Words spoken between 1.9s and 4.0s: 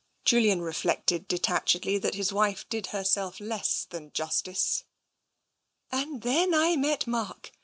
that his wife did herself less